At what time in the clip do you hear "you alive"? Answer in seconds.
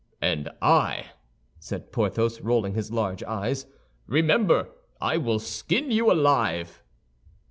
5.91-6.81